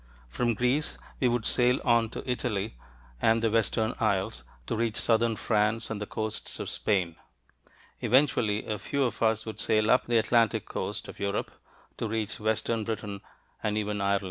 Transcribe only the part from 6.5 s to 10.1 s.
of Spain. Eventually a few of us would sail up